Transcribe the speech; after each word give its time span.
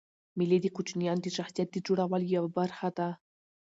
مېلې 0.37 0.57
د 0.61 0.67
کوچنيانو 0.75 1.23
د 1.23 1.27
شخصیت 1.37 1.67
د 1.71 1.77
جوړولو 1.87 2.25
یوه 2.35 2.49
برخه 2.57 2.87
ده. 2.97 3.09